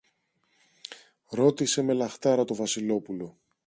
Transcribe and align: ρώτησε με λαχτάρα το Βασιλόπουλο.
ρώτησε 1.29 1.81
με 1.81 1.93
λαχτάρα 1.93 2.43
το 2.43 2.55
Βασιλόπουλο. 2.55 3.37